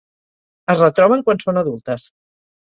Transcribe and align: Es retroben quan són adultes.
Es 0.73 0.81
retroben 0.83 1.21
quan 1.27 1.43
són 1.45 1.61
adultes. 1.63 2.09